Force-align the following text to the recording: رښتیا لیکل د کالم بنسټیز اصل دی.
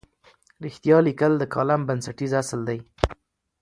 رښتیا 0.65 0.97
لیکل 1.07 1.33
د 1.39 1.43
کالم 1.53 1.81
بنسټیز 1.87 2.31
اصل 2.41 2.59
دی. 2.69 2.79